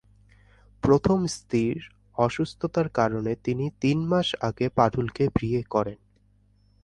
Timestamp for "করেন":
5.63-5.99